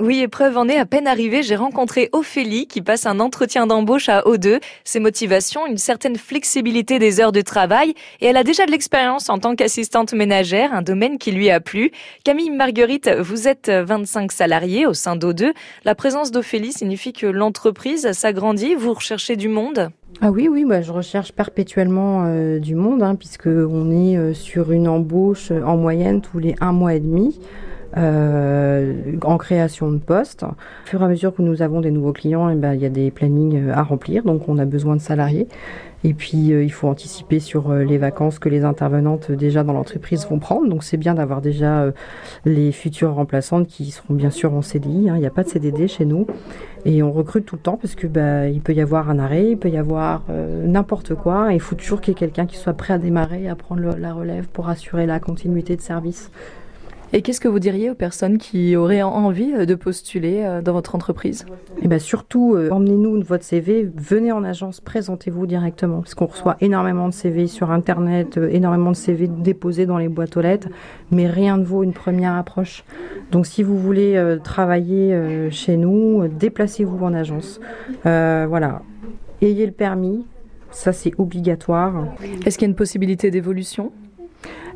[0.00, 1.42] Oui, épreuve en est à peine arrivée.
[1.42, 4.60] J'ai rencontré Ophélie qui passe un entretien d'embauche à O2.
[4.84, 9.28] Ses motivations, une certaine flexibilité des heures de travail et elle a déjà de l'expérience
[9.28, 11.90] en tant qu'assistante ménagère, un domaine qui lui a plu.
[12.22, 15.52] Camille Marguerite, vous êtes 25 salariés au sein d'O2.
[15.84, 18.76] La présence d'Ophélie signifie que l'entreprise s'agrandit.
[18.76, 19.90] Vous recherchez du monde?
[20.20, 24.32] Ah oui, oui, bah, je recherche perpétuellement euh, du monde, hein, puisque on est euh,
[24.32, 27.40] sur une embauche euh, en moyenne tous les un mois et demi.
[27.96, 30.42] Euh, en création de postes.
[30.42, 32.86] Au fur et à mesure que nous avons des nouveaux clients, eh ben, il y
[32.86, 35.48] a des plannings à remplir, donc on a besoin de salariés.
[36.04, 40.38] Et puis il faut anticiper sur les vacances que les intervenantes déjà dans l'entreprise vont
[40.38, 40.68] prendre.
[40.68, 41.92] Donc c'est bien d'avoir déjà
[42.44, 45.08] les futures remplaçantes qui seront bien sûr en CDI.
[45.10, 45.16] Hein.
[45.16, 46.26] Il n'y a pas de CDD chez nous.
[46.84, 49.50] Et on recrute tout le temps parce que bah, il peut y avoir un arrêt,
[49.50, 51.48] il peut y avoir euh, n'importe quoi.
[51.52, 54.12] il faut toujours qu'il y ait quelqu'un qui soit prêt à démarrer, à prendre la
[54.12, 56.30] relève pour assurer la continuité de service.
[57.14, 60.74] Et qu'est-ce que vous diriez aux personnes qui auraient envie euh, de postuler euh, dans
[60.74, 61.46] votre entreprise?
[61.80, 66.58] Eh bien surtout, euh, emmenez-nous votre CV, venez en agence, présentez-vous directement, parce qu'on reçoit
[66.60, 70.68] énormément de CV sur Internet, énormément de CV déposés dans les boîtes aux lettres,
[71.10, 72.84] mais rien ne vaut une première approche.
[73.32, 77.60] Donc si vous voulez travailler chez nous, déplacez-vous en agence.
[78.04, 78.82] voilà,
[79.40, 80.26] ayez le permis,
[80.70, 82.06] ça c'est obligatoire.
[82.44, 83.92] Est-ce qu'il y a une possibilité d'évolution?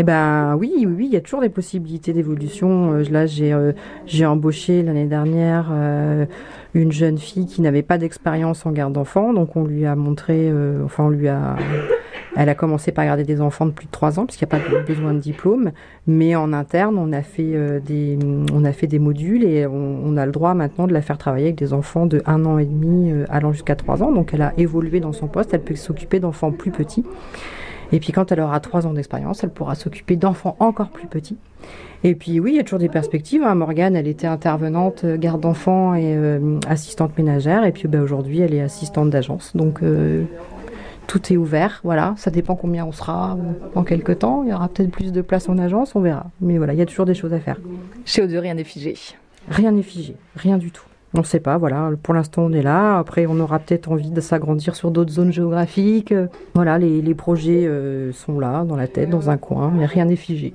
[0.00, 2.92] Eh ben oui, oui, il y a toujours des possibilités d'évolution.
[2.92, 3.72] Euh, là, j'ai euh,
[4.06, 6.24] j'ai embauché l'année dernière euh,
[6.72, 10.52] une jeune fille qui n'avait pas d'expérience en garde d'enfants, donc on lui a montré,
[10.84, 11.56] enfin on lui a
[12.36, 14.58] elle a commencé par garder des enfants de plus de 3 ans, puisqu'il n'y a
[14.60, 15.72] pas besoin de diplôme.
[16.06, 18.16] Mais en interne, on a fait, des,
[18.52, 21.18] on a fait des modules et on, on, a le droit maintenant de la faire
[21.18, 24.12] travailler avec des enfants de 1 an et demi allant jusqu'à 3 ans.
[24.12, 27.04] Donc elle a évolué dans son poste, elle peut s'occuper d'enfants plus petits.
[27.92, 31.38] Et puis quand elle aura trois ans d'expérience, elle pourra s'occuper d'enfants encore plus petits.
[32.04, 33.42] Et puis oui, il y a toujours des perspectives.
[33.42, 33.54] Hein.
[33.54, 37.64] Morgane, elle était intervenante euh, garde d'enfants et euh, assistante ménagère.
[37.64, 39.56] Et puis bah, aujourd'hui, elle est assistante d'agence.
[39.56, 40.24] Donc euh,
[41.06, 41.80] tout est ouvert.
[41.82, 43.36] Voilà, ça dépend combien on sera
[43.74, 44.42] en quelques temps.
[44.44, 46.26] Il y aura peut-être plus de place en agence, on verra.
[46.40, 47.58] Mais voilà, il y a toujours des choses à faire.
[48.04, 48.94] Chez O2, rien n'est figé.
[49.48, 50.87] Rien n'est figé, rien du tout.
[51.14, 51.90] On ne sait pas, voilà.
[52.02, 52.98] Pour l'instant, on est là.
[52.98, 56.14] Après, on aura peut-être envie de s'agrandir sur d'autres zones géographiques.
[56.54, 60.16] Voilà, les, projets euh, sont là, dans la tête, dans un coin, mais rien n'est
[60.16, 60.54] figé.